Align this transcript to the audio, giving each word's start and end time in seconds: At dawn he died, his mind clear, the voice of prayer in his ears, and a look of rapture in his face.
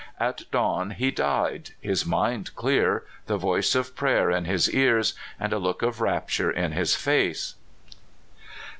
At 0.19 0.49
dawn 0.49 0.89
he 0.97 1.11
died, 1.11 1.73
his 1.79 2.07
mind 2.07 2.55
clear, 2.55 3.03
the 3.27 3.37
voice 3.37 3.75
of 3.75 3.95
prayer 3.95 4.31
in 4.31 4.45
his 4.45 4.67
ears, 4.71 5.13
and 5.39 5.53
a 5.53 5.59
look 5.59 5.83
of 5.83 6.01
rapture 6.01 6.49
in 6.49 6.71
his 6.71 6.95
face. 6.95 7.53